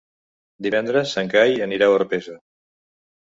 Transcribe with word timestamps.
Divendres 0.67 1.13
en 1.23 1.29
Cai 1.33 1.53
anirà 1.67 1.91
a 1.91 1.93
Orpesa. 1.99 2.35